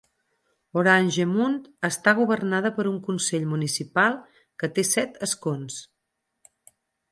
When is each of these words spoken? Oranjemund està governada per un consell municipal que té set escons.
Oranjemund 0.81 1.67
està 1.89 2.13
governada 2.21 2.71
per 2.79 2.87
un 2.93 2.97
consell 3.11 3.47
municipal 3.53 4.19
que 4.63 4.73
té 4.79 4.89
set 4.95 5.23
escons. 5.31 5.81